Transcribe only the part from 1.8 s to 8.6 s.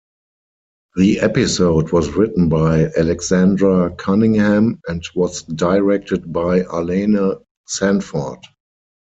was written by Alexandra Cunningham and was directed by Arlene Sanford.